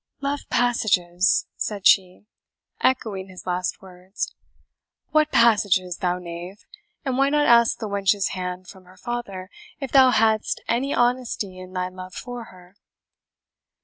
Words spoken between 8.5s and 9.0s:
from her